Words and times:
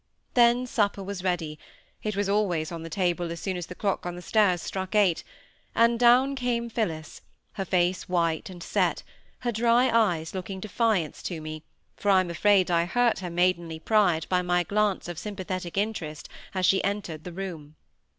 Then 0.33 0.65
supper 0.65 1.03
was 1.03 1.23
ready; 1.23 1.59
it 2.01 2.15
was 2.15 2.27
always 2.27 2.71
on 2.71 2.81
the 2.81 2.89
table 2.89 3.31
as 3.31 3.39
soon 3.39 3.55
as 3.55 3.67
the 3.67 3.75
clock 3.75 4.03
on 4.07 4.15
the 4.15 4.21
stairs 4.23 4.59
struck 4.59 4.95
eight, 4.95 5.23
and 5.75 5.99
down 5.99 6.33
came 6.33 6.71
Phillis—her 6.71 7.65
face 7.65 8.09
white 8.09 8.49
and 8.49 8.63
set, 8.63 9.03
her 9.41 9.51
dry 9.51 9.91
eyes 9.95 10.33
looking 10.33 10.59
defiance 10.59 11.21
to 11.21 11.39
me, 11.39 11.61
for 11.97 12.09
I 12.09 12.19
am 12.21 12.31
afraid 12.31 12.71
I 12.71 12.85
hurt 12.85 13.19
her 13.19 13.29
maidenly 13.29 13.77
pride 13.79 14.25
by 14.27 14.41
my 14.41 14.63
glance 14.63 15.07
of 15.07 15.19
sympathetic 15.19 15.77
interest 15.77 16.27
as 16.55 16.65
she 16.65 16.83
entered 16.83 17.23
the 17.23 17.31
room. 17.31 17.75